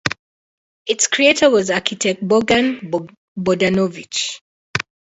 [0.87, 2.89] Its creator was architect Bogdan
[3.37, 4.39] Bogdanovich.